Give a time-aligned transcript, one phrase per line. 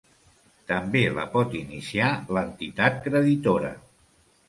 [0.71, 2.09] També la pot iniciar
[2.39, 3.75] l'entitat creditora.